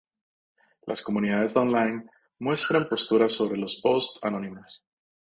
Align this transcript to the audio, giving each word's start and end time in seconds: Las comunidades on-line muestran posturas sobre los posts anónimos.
Las 0.87 1.03
comunidades 1.03 1.55
on-line 1.55 2.09
muestran 2.39 2.89
posturas 2.89 3.33
sobre 3.33 3.59
los 3.59 3.79
posts 3.83 4.17
anónimos. 4.23 4.83